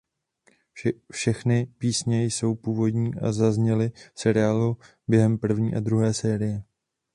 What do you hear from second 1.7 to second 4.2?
písně jsou původní a zazněly v